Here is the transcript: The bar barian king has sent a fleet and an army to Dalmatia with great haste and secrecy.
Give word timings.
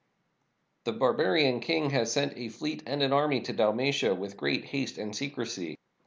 The 0.85 0.93
bar 0.93 1.13
barian 1.15 1.61
king 1.61 1.91
has 1.91 2.11
sent 2.11 2.35
a 2.35 2.49
fleet 2.49 2.81
and 2.87 3.03
an 3.03 3.13
army 3.13 3.39
to 3.41 3.53
Dalmatia 3.53 4.15
with 4.15 4.35
great 4.35 4.65
haste 4.65 4.97
and 4.97 5.15
secrecy. 5.15 5.77